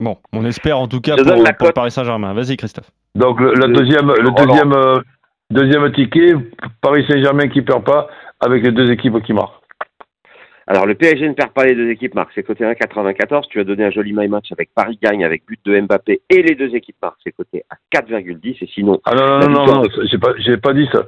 Bon, 0.00 0.16
on 0.32 0.44
espère 0.44 0.78
en 0.78 0.86
tout 0.88 1.00
cas 1.00 1.16
pour, 1.16 1.24
pour 1.24 1.66
le. 1.68 1.72
Paris 1.72 1.90
Saint-Germain. 1.90 2.34
Vas-y, 2.34 2.56
Christophe. 2.56 2.90
Donc, 3.14 3.40
le, 3.40 3.54
la 3.54 3.66
Le- 3.66 3.72
deuxième, 3.72 4.06
le 4.12 4.30
deuxième, 4.46 4.72
euh, 4.72 5.00
deuxième 5.50 5.90
ticket, 5.92 6.34
Paris 6.82 7.04
Saint-Germain 7.08 7.48
qui 7.48 7.62
perd 7.62 7.82
pas, 7.84 8.08
avec 8.40 8.62
les 8.62 8.70
deux 8.72 8.90
équipes 8.92 9.20
qui 9.24 9.32
marquent. 9.32 9.57
Alors, 10.70 10.84
le 10.84 10.94
PSG 10.94 11.26
ne 11.26 11.32
perd 11.32 11.52
pas 11.52 11.64
les 11.64 11.74
deux 11.74 11.88
équipes, 11.88 12.14
Marc. 12.14 12.30
C'est 12.34 12.42
côté 12.42 12.62
1,94. 12.64 13.46
Tu 13.48 13.58
as 13.58 13.64
donné 13.64 13.84
un 13.86 13.90
joli 13.90 14.12
my 14.12 14.28
match 14.28 14.52
avec 14.52 14.68
Paris 14.74 14.98
gagne 15.02 15.24
avec 15.24 15.46
but 15.46 15.58
de 15.64 15.80
Mbappé 15.80 16.20
et 16.28 16.42
les 16.42 16.54
deux 16.54 16.74
équipes 16.74 16.96
marquent. 17.00 17.20
C'est 17.24 17.32
côté 17.32 17.64
à 17.70 17.76
4,10. 17.90 18.58
Et 18.60 18.66
sinon. 18.74 19.00
Ah 19.06 19.14
non, 19.14 19.38
non, 19.38 19.48
non, 19.48 19.66
non, 19.76 19.82
j'ai 20.10 20.18
pas, 20.18 20.32
j'ai 20.36 20.58
pas 20.58 20.74
dit 20.74 20.86
ça. 20.92 21.06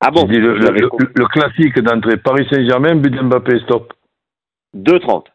Ah 0.00 0.10
bon 0.10 0.24
dit 0.24 0.38
le, 0.38 0.56
le- 0.58 0.88
compris. 0.88 1.06
le- 1.06 1.12
le 1.22 1.26
classique 1.28 1.78
d'entrée, 1.78 2.16
Paris 2.16 2.46
Saint-Germain, 2.50 2.96
but 2.96 3.10
d'Mbappé, 3.14 3.60
stop. 3.60 3.92
2,30. 4.76 5.26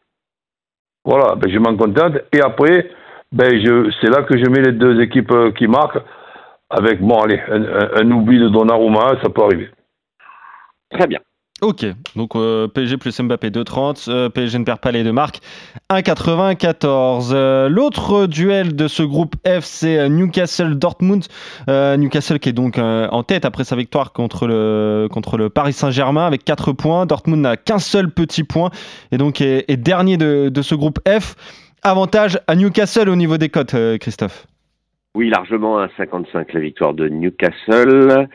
Voilà, 1.05 1.36
ben, 1.36 1.50
je 1.50 1.60
m'en 1.60 1.77
contente. 1.77 2.17
Et 2.34 2.41
après, 2.41 2.91
ben, 3.31 3.50
je, 3.65 3.89
c'est 4.01 4.10
là 4.10 4.24
que 4.24 4.38
je 4.38 4.50
mets 4.50 4.62
les 4.62 4.74
deux 4.74 5.00
équipes 5.01 5.31
euh, 5.31 5.51
qui 5.53 5.67
marquent. 5.67 6.00
Avec, 6.69 7.00
bon, 7.01 7.17
allez, 7.22 7.39
un, 7.48 7.63
un- 7.63 7.89
un 8.01 8.12
oubli 8.12 8.38
de 8.38 8.50
Donnarumma, 8.50 9.17
ça 9.24 9.29
peut 9.29 9.43
arriver. 9.43 9.69
Très 10.91 11.08
bien. 11.08 11.19
Ok, 11.62 11.86
donc 12.16 12.38
euh, 12.38 12.70
PSG 12.70 12.96
plus 12.96 13.20
Mbappé 13.20 13.50
2,30, 13.50 14.10
euh, 14.10 14.30
PSG 14.30 14.60
ne 14.60 14.63
perd 14.63 14.80
pas 14.80 14.92
les 14.92 15.04
deux 15.04 15.12
marques, 15.12 15.39
1,94. 15.92 17.32
Euh, 17.34 17.68
L'autre 17.68 18.28
duel 18.28 18.78
de 18.78 18.88
ce 18.88 19.04
groupe 19.04 19.36
F, 19.46 19.63
c'est 19.63 20.08
Newcastle-Dortmund. 20.08 21.25
Euh, 21.70 21.98
Newcastle 21.98 22.39
qui 22.39 22.48
est 22.48 22.54
donc 22.54 22.78
en 22.78 23.24
tête 23.24 23.44
après 23.44 23.66
sa 23.66 23.75
victoire 23.75 24.13
contre 24.13 24.48
le, 24.48 25.50
Paris 25.54 25.74
Saint-Germain 25.74 26.25
avec 26.25 26.46
4 26.46 26.72
points. 26.72 27.06
Dortmund 27.06 27.42
n'a 27.42 27.58
qu'un 27.58 27.80
seul 27.80 28.10
petit 28.10 28.46
point 28.46 28.70
et 29.12 29.18
donc 29.18 29.42
est, 29.42 29.75
dernier 29.75 30.16
de, 30.16 30.48
de 30.48 30.62
ce 30.62 30.75
groupe 30.75 31.00
F. 31.06 31.36
Avantage 31.84 32.39
à 32.48 32.56
Newcastle 32.56 33.10
au 33.10 33.16
niveau 33.18 33.38
des 33.38 33.50
cotes, 33.50 33.75
Christophe. 34.00 34.48
Oui, 35.13 35.30
largement 35.30 35.78
à 35.78 35.89
55 35.98 36.54
la 36.54 36.60
victoire 36.62 36.94
de 36.94 37.10
Newcastle. 37.10 38.30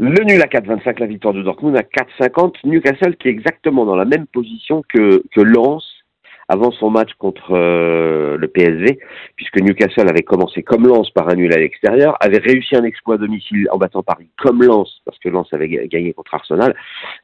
Le 0.00 0.22
nul 0.24 0.40
à 0.40 0.46
4,25 0.46 1.00
la 1.00 1.06
victoire 1.06 1.34
de 1.34 1.42
Dortmund 1.42 1.76
à 1.76 1.82
4,50. 1.82 2.54
Newcastle 2.64 3.16
qui 3.16 3.28
est 3.28 3.32
exactement 3.32 3.84
dans 3.84 3.96
la 3.96 4.04
même 4.04 4.26
position 4.26 4.82
que, 4.88 5.24
que 5.34 5.40
Lens 5.40 5.84
avant 6.48 6.70
son 6.70 6.88
match 6.88 7.10
contre 7.18 7.52
euh, 7.52 8.38
le 8.38 8.48
PSV, 8.48 8.98
puisque 9.36 9.60
Newcastle 9.60 10.08
avait 10.08 10.22
commencé 10.22 10.62
comme 10.62 10.86
Lens 10.86 11.10
par 11.10 11.28
un 11.28 11.34
nul 11.34 11.52
à 11.52 11.58
l'extérieur, 11.58 12.16
avait 12.20 12.38
réussi 12.38 12.74
un 12.74 12.84
exploit 12.84 13.16
à 13.16 13.18
domicile 13.18 13.68
en 13.70 13.76
battant 13.76 14.02
Paris 14.02 14.28
comme 14.38 14.62
Lens, 14.62 15.02
parce 15.04 15.18
que 15.18 15.28
Lens 15.28 15.52
avait 15.52 15.68
gagné 15.88 16.14
contre 16.14 16.34
Arsenal, 16.34 16.74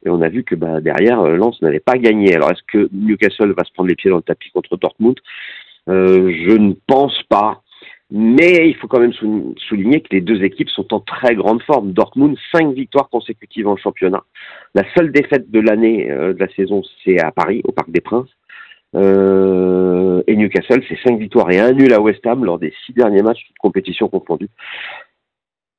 et 0.05 0.09
on 0.09 0.21
a 0.21 0.29
vu 0.29 0.43
que 0.43 0.53
bah, 0.53 0.79
derrière, 0.79 1.21
euh, 1.21 1.37
Lens 1.37 1.59
n'avait 1.61 1.79
pas 1.79 1.97
gagné. 1.97 2.35
Alors 2.35 2.51
est-ce 2.51 2.61
que 2.67 2.87
Newcastle 2.93 3.53
va 3.57 3.63
se 3.63 3.73
prendre 3.73 3.89
les 3.89 3.95
pieds 3.95 4.11
dans 4.11 4.17
le 4.17 4.21
tapis 4.21 4.51
contre 4.51 4.77
Dortmund? 4.77 5.15
Euh, 5.89 6.31
Je 6.31 6.55
ne 6.55 6.73
pense 6.87 7.23
pas. 7.23 7.61
Mais 8.11 8.69
il 8.69 8.75
faut 8.75 8.87
quand 8.87 8.99
même 8.99 9.13
souligner 9.13 10.01
que 10.01 10.09
les 10.11 10.21
deux 10.21 10.43
équipes 10.43 10.69
sont 10.69 10.93
en 10.93 10.99
très 10.99 11.35
grande 11.35 11.61
forme. 11.63 11.91
Dortmund, 11.91 12.37
cinq 12.51 12.73
victoires 12.73 13.09
consécutives 13.09 13.67
en 13.67 13.77
championnat. 13.77 14.23
La 14.75 14.83
seule 14.93 15.11
défaite 15.11 15.49
de 15.49 15.59
l'année 15.59 16.11
euh, 16.11 16.33
de 16.33 16.39
la 16.39 16.47
saison, 16.49 16.83
c'est 17.03 17.19
à 17.19 17.31
Paris, 17.31 17.61
au 17.63 17.71
Parc 17.71 17.89
des 17.89 18.01
Princes. 18.01 18.29
Euh, 18.95 20.21
et 20.27 20.35
Newcastle, 20.35 20.83
c'est 20.87 20.99
cinq 21.03 21.19
victoires 21.19 21.51
et 21.51 21.59
un 21.59 21.71
nul 21.71 21.91
à 21.93 21.99
West 21.99 22.25
Ham 22.27 22.45
lors 22.45 22.59
des 22.59 22.73
six 22.85 22.93
derniers 22.93 23.23
matchs, 23.23 23.43
toutes 23.47 23.57
compétitions 23.57 24.07
confondues. 24.07 24.49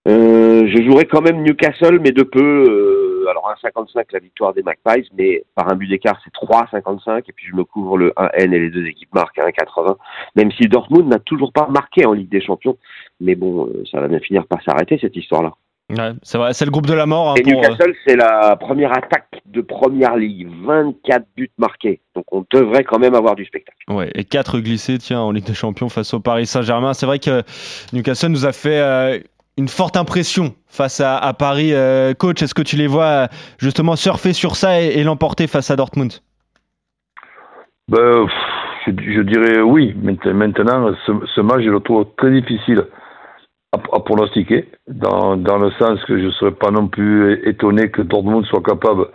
Euh, 0.08 0.66
je 0.66 0.82
jouerai 0.82 1.04
quand 1.04 1.22
même 1.22 1.42
Newcastle, 1.42 2.00
mais 2.00 2.12
de 2.12 2.22
peu. 2.22 3.15
Euh, 3.26 3.30
alors 3.30 3.52
1,55 3.62 4.04
la 4.12 4.18
victoire 4.18 4.54
des 4.54 4.62
Magpies, 4.62 5.08
mais 5.16 5.44
par 5.54 5.70
un 5.70 5.76
but 5.76 5.88
d'écart, 5.88 6.20
c'est 6.24 6.32
3,55. 6.32 7.24
Et 7.28 7.32
puis 7.32 7.46
je 7.50 7.56
me 7.56 7.64
couvre 7.64 7.98
le 7.98 8.10
1N 8.16 8.52
et 8.52 8.58
les 8.58 8.70
deux 8.70 8.86
équipes 8.86 9.14
marquent 9.14 9.38
1,80. 9.38 9.96
Même 10.36 10.50
si 10.52 10.68
Dortmund 10.68 11.08
n'a 11.08 11.18
toujours 11.18 11.52
pas 11.52 11.68
marqué 11.68 12.06
en 12.06 12.12
Ligue 12.12 12.30
des 12.30 12.40
Champions. 12.40 12.76
Mais 13.20 13.34
bon, 13.34 13.66
euh, 13.66 13.84
ça 13.90 14.00
va 14.00 14.08
bien 14.08 14.20
finir 14.20 14.46
par 14.46 14.62
s'arrêter 14.62 14.98
cette 15.00 15.16
histoire-là. 15.16 15.52
Ouais, 15.88 16.14
c'est 16.22 16.36
vrai, 16.36 16.52
c'est 16.52 16.64
le 16.64 16.72
groupe 16.72 16.86
de 16.86 16.94
la 16.94 17.06
mort. 17.06 17.30
Hein, 17.30 17.34
et 17.36 17.44
Newcastle, 17.44 17.94
c'est 18.04 18.16
la 18.16 18.56
première 18.56 18.90
attaque 18.90 19.40
de 19.46 19.60
première 19.60 20.16
ligue. 20.16 20.48
24 20.64 21.26
buts 21.36 21.52
marqués. 21.58 22.00
Donc 22.16 22.24
on 22.32 22.44
devrait 22.50 22.82
quand 22.82 22.98
même 22.98 23.14
avoir 23.14 23.36
du 23.36 23.44
spectacle. 23.44 23.78
Ouais, 23.88 24.10
et 24.16 24.24
4 24.24 24.58
glissés, 24.58 24.98
tiens, 24.98 25.20
en 25.20 25.30
Ligue 25.30 25.44
des 25.44 25.54
Champions 25.54 25.88
face 25.88 26.12
au 26.12 26.18
Paris 26.18 26.46
Saint-Germain. 26.46 26.92
C'est 26.92 27.06
vrai 27.06 27.20
que 27.20 27.44
Newcastle 27.92 28.30
nous 28.30 28.46
a 28.46 28.52
fait 28.52 28.80
une 29.56 29.68
forte 29.68 29.96
impression 29.96 30.54
face 30.68 31.00
à, 31.00 31.32
Paris. 31.32 31.72
Euh, 31.72 32.12
coach, 32.14 32.42
est-ce 32.42 32.54
que 32.54 32.62
tu 32.62 32.76
les 32.76 32.86
vois 32.86 33.28
justement 33.58 33.96
surfer 33.96 34.32
sur 34.32 34.56
ça 34.56 34.80
et, 34.80 35.02
l'emporter 35.02 35.46
face 35.46 35.70
à 35.70 35.76
Dortmund? 35.76 36.12
Ben, 37.88 38.26
je, 38.86 39.20
dirais 39.22 39.60
oui. 39.62 39.94
Maintenant, 40.02 40.92
ce, 41.06 41.40
match, 41.40 41.62
je 41.62 41.70
le 41.70 41.80
trouve 41.80 42.06
très 42.16 42.30
difficile 42.30 42.84
à, 43.72 44.00
pronostiquer, 44.00 44.68
dans, 44.88 45.34
le 45.36 45.70
sens 45.78 46.02
que 46.04 46.18
je 46.18 46.26
ne 46.26 46.30
serais 46.32 46.52
pas 46.52 46.70
non 46.70 46.88
plus 46.88 47.40
étonné 47.48 47.90
que 47.90 48.02
Dortmund 48.02 48.44
soit 48.46 48.62
capable 48.62 49.06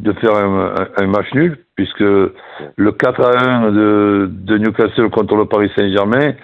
de 0.00 0.12
faire 0.12 0.36
un, 0.36 1.06
match 1.06 1.32
nul, 1.34 1.58
puisque 1.74 2.00
le 2.00 2.92
4 2.92 3.20
à 3.20 3.44
1 3.66 3.72
de, 3.72 4.30
de 4.30 4.58
Newcastle 4.58 5.10
contre 5.10 5.34
le 5.34 5.46
Paris 5.46 5.70
Saint-Germain, 5.76 6.34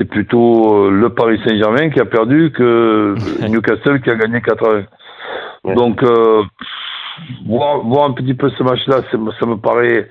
c'est 0.00 0.06
plutôt 0.06 0.86
euh, 0.86 0.90
le 0.90 1.10
Paris 1.10 1.38
Saint-Germain 1.44 1.90
qui 1.90 2.00
a 2.00 2.06
perdu 2.06 2.50
que 2.52 3.14
Newcastle 3.46 4.00
qui 4.00 4.08
a 4.08 4.14
gagné 4.14 4.40
4 4.40 4.86
1. 5.64 5.74
Donc, 5.74 6.02
euh, 6.02 6.42
voir, 7.46 7.80
voir, 7.80 8.08
un 8.08 8.12
petit 8.12 8.32
peu 8.32 8.48
ce 8.50 8.62
match-là, 8.62 9.02
ça 9.10 9.46
me 9.46 9.56
paraît 9.56 10.08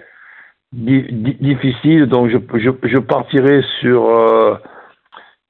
difficile. 0.71 2.05
Donc, 2.05 2.29
je, 2.29 2.37
je, 2.59 2.69
je 2.83 2.97
partirai 2.99 3.63
sur 3.81 4.05
euh, 4.05 4.55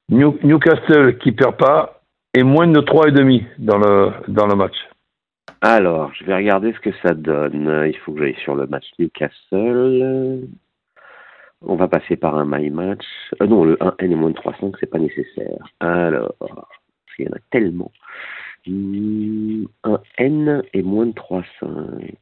Newcastle 0.10 1.17
qui 1.17 1.34
perd 1.34 1.58
pas 1.58 2.01
et 2.34 2.43
moins 2.43 2.67
de 2.67 2.79
3,5 2.79 3.43
dans 3.58 3.77
le, 3.77 4.12
dans 4.29 4.48
le 4.48 4.55
match. 4.55 4.75
Alors, 5.62 6.13
je 6.17 6.24
vais 6.24 6.36
regarder 6.36 6.72
ce 6.72 6.79
que 6.79 6.96
ça 7.03 7.13
donne. 7.13 7.84
Il 7.88 7.98
faut 7.98 8.13
que 8.13 8.19
j'aille 8.19 8.41
sur 8.41 8.55
le 8.55 8.67
match 8.67 8.86
Newcastle. 8.98 10.48
On 11.66 11.75
va 11.75 11.88
passer 11.88 12.16
par 12.16 12.38
un 12.38 12.46
my 12.46 12.70
match. 12.70 13.04
Euh, 13.42 13.48
non, 13.48 13.66
le 13.66 13.75
1N 13.75 14.12
et 14.12 14.16
moins 14.16 14.30
de 14.30 14.36
3,5, 14.36 14.75
c'est 14.80 14.89
pas 14.89 15.00
nécessaire. 15.00 15.74
Alors, 15.80 16.36
il 17.18 17.25
y 17.25 17.28
en 17.28 17.34
a 17.34 17.39
tellement. 17.51 17.92
1N 18.66 20.63
et 20.74 20.84
moins 20.84 21.06
de 21.06 21.12
3,5. 21.12 22.16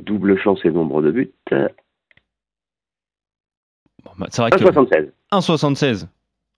Double 0.00 0.38
chance 0.38 0.60
et 0.64 0.70
nombre 0.70 1.02
de 1.02 1.10
buts. 1.10 1.32
Bon, 1.50 1.68
bah, 4.18 4.26
c'est 4.30 4.40
vrai 4.42 4.50
1,76. 4.50 5.10
1,76. 5.32 6.08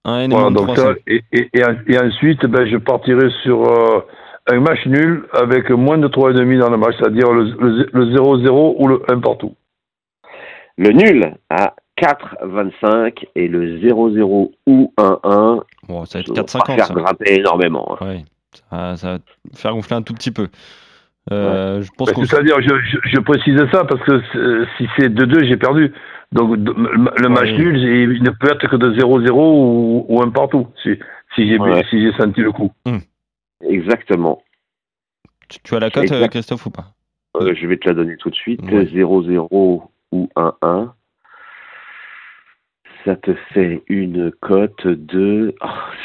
1N 0.04 0.24
et 0.24 0.28
moins 0.28 0.50
de 0.52 0.58
3,5. 0.58 0.98
Et, 1.08 1.24
et, 1.32 1.50
et, 1.52 1.98
ensuite, 1.98 2.46
ben, 2.46 2.64
je 2.66 2.76
partirai 2.76 3.28
sur 3.42 3.68
euh, 3.68 4.06
un 4.46 4.60
match 4.60 4.86
nul 4.86 5.26
avec 5.32 5.68
moins 5.70 5.98
de 5.98 6.06
3,5 6.06 6.60
dans 6.60 6.70
le 6.70 6.76
match, 6.76 6.94
c'est-à-dire 6.98 7.32
le 7.32 8.16
0-0 8.16 8.76
ou 8.78 8.88
le 8.88 9.02
1 9.10 9.18
partout. 9.20 9.56
Le 10.78 10.92
nul 10.92 11.34
à 11.50 11.74
4,25 11.98 13.24
et 13.34 13.48
le 13.48 13.78
0-0 13.78 14.52
ou 14.66 14.92
1-1. 14.98 15.62
Bon, 15.88 16.04
ça 16.04 16.18
va 16.18 16.20
être 16.20 16.34
4,50. 16.34 16.76
faire 16.76 16.94
grimper 16.94 17.34
énormément. 17.34 17.96
Hein. 18.00 18.06
Oui, 18.06 18.24
ça, 18.70 18.94
va 18.94 19.18
faire 19.54 19.72
gonfler 19.72 19.96
un 19.96 20.02
tout 20.02 20.14
petit 20.14 20.30
peu. 20.30 20.48
Euh, 21.32 21.82
je 21.82 21.90
pense 21.96 22.12
bah, 22.12 22.22
C'est-à-dire, 22.24 22.60
je, 22.60 22.98
je, 23.04 23.20
précisais 23.20 23.68
ça 23.72 23.84
parce 23.84 24.02
que 24.02 24.22
si 24.76 24.86
c'est 24.96 25.08
2-2, 25.08 25.48
j'ai 25.48 25.56
perdu. 25.56 25.92
Donc 26.32 26.56
le 26.56 27.28
match 27.28 27.50
nul, 27.50 27.78
il 27.78 28.22
ne 28.22 28.30
peut 28.30 28.50
être 28.50 28.68
que 28.68 28.76
de 28.76 28.92
0-0 28.92 29.30
ou, 29.30 30.06
ou, 30.08 30.22
un 30.22 30.30
partout, 30.30 30.68
si, 30.82 30.98
si 31.34 31.48
j'ai 31.48 32.12
senti 32.18 32.40
le 32.40 32.52
coup. 32.52 32.72
Hmm. 32.84 32.98
Exactement. 33.64 34.42
Tu, 35.48 35.74
as 35.74 35.80
la 35.80 35.90
cote, 35.90 36.10
euh, 36.10 36.26
Christophe, 36.26 36.66
ou 36.66 36.70
pas? 36.70 36.92
Euh, 37.36 37.54
Je 37.54 37.66
vais 37.66 37.76
te 37.76 37.88
la 37.88 37.94
donner 37.94 38.16
tout 38.16 38.30
de 38.30 38.34
suite. 38.34 38.60
0-0 38.62 39.82
ou 40.16 40.28
1-1, 40.36 40.90
ça 43.04 43.16
te 43.16 43.34
fait 43.52 43.82
une 43.88 44.32
cote 44.40 44.86
de 44.86 45.54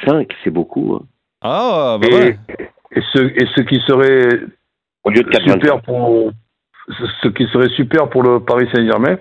5, 0.05 0.27
c'est 0.43 0.49
beaucoup. 0.49 0.95
Hein. 0.95 1.05
Ah, 1.41 1.97
bah 1.99 2.07
et, 2.09 2.13
ouais. 2.13 2.39
et, 2.91 3.01
ce, 3.13 3.19
et 3.19 3.47
ce 3.55 3.61
qui 3.61 3.79
serait 3.87 4.29
Au 5.03 5.09
lieu 5.09 5.23
de 5.23 5.33
super 5.33 5.81
pour 5.81 6.31
ce 7.23 7.27
qui 7.29 7.45
serait 7.47 7.69
super 7.69 8.09
pour 8.09 8.23
le 8.23 8.39
Paris 8.39 8.67
Saint-Germain. 8.73 9.17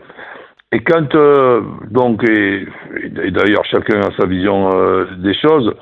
Et 0.73 0.81
quand 0.81 1.15
euh, 1.15 1.63
donc 1.91 2.23
et, 2.29 2.67
d'ailleurs 3.31 3.65
chacun 3.65 4.01
a 4.01 4.11
sa 4.17 4.27
vision 4.27 4.71
euh, 4.73 5.07
des 5.19 5.35
choses, 5.35 5.75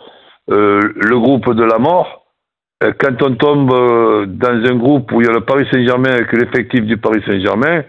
euh, 0.51 0.81
le 0.95 1.19
groupe 1.19 1.53
de 1.55 1.65
la 1.65 1.79
mort, 1.79 2.27
quand 2.81 3.23
on 3.23 3.35
tombe 3.35 3.71
dans 4.27 4.71
un 4.71 4.77
groupe 4.77 5.11
où 5.13 5.21
il 5.21 5.27
y 5.27 5.31
a 5.31 5.33
le 5.33 5.41
Paris 5.41 5.67
Saint-Germain 5.73 6.13
avec 6.13 6.33
l'effectif 6.33 6.85
du 6.85 6.97
Paris 6.97 7.23
Saint-Germain, 7.27 7.83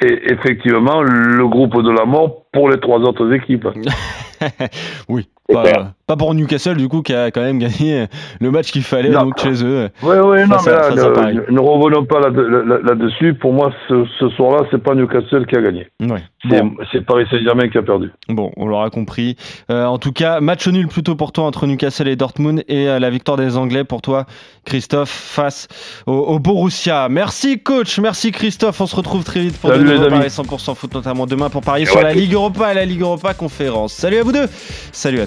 c'est 0.00 0.32
effectivement 0.32 1.02
le 1.02 1.46
groupe 1.48 1.82
de 1.82 1.90
la 1.90 2.04
mort 2.04 2.46
pour 2.52 2.68
les 2.68 2.78
trois 2.78 2.98
autres 3.00 3.32
équipes. 3.32 3.68
oui. 5.08 5.28
Pas, 5.52 5.92
pas, 6.06 6.16
pour 6.16 6.34
Newcastle, 6.34 6.76
du 6.76 6.88
coup, 6.88 7.02
qui 7.02 7.14
a 7.14 7.30
quand 7.30 7.42
même 7.42 7.58
gagné 7.58 8.06
le 8.40 8.50
match 8.50 8.72
qu'il 8.72 8.82
fallait 8.82 9.10
donc, 9.10 9.38
chez 9.38 9.64
eux. 9.64 9.88
Oui, 10.02 10.16
oui, 10.16 10.40
non, 10.48 10.56
mais 10.64 10.72
là, 10.72 10.90
ne, 11.50 11.60
revenons 11.60 12.04
pas 12.04 12.20
là-dessus. 12.20 13.34
Pour 13.34 13.52
moi, 13.52 13.72
ce, 13.88 14.28
soir-là, 14.36 14.66
c'est 14.70 14.82
pas 14.82 14.94
Newcastle 14.94 15.46
qui 15.46 15.56
a 15.56 15.62
gagné. 15.62 15.88
C'est 16.92 17.04
Paris 17.04 17.26
Saint-Germain 17.30 17.68
qui 17.68 17.78
a 17.78 17.82
perdu. 17.82 18.10
Bon, 18.28 18.50
on 18.56 18.66
l'aura 18.66 18.90
compris. 18.90 19.36
Euh, 19.70 19.84
en 19.84 19.98
tout 19.98 20.12
cas, 20.12 20.40
match 20.40 20.66
nul 20.68 20.88
plutôt 20.88 21.14
pour 21.14 21.32
toi 21.32 21.44
entre 21.44 21.66
Newcastle 21.66 22.08
et 22.08 22.16
Dortmund 22.16 22.64
et 22.68 22.88
euh, 22.88 22.98
la 22.98 23.10
victoire 23.10 23.36
des 23.36 23.56
Anglais 23.56 23.84
pour 23.84 24.02
toi, 24.02 24.26
Christophe, 24.64 25.10
face 25.10 25.68
au, 26.06 26.38
Borussia. 26.38 27.08
Merci, 27.08 27.62
coach. 27.62 27.98
Merci, 27.98 28.32
Christophe. 28.32 28.80
On 28.80 28.86
se 28.86 28.96
retrouve 28.96 29.24
très 29.24 29.40
vite 29.40 29.58
pour 29.60 29.70
de 29.70 29.78
nouveaux 29.78 30.08
paris 30.08 30.28
100% 30.28 30.74
foot, 30.74 30.94
notamment 30.94 31.26
demain 31.26 31.50
pour 31.50 31.62
parier 31.62 31.86
sur 31.86 32.02
la 32.02 32.12
Ligue 32.12 32.34
Europa 32.34 32.72
et 32.72 32.74
la 32.74 32.84
Ligue 32.84 33.02
Europa 33.02 33.34
conférence. 33.34 33.92
Salut 33.92 34.18
à 34.18 34.22
vous 34.22 34.32
deux. 34.32 34.46
Salut 34.92 35.20
à 35.20 35.26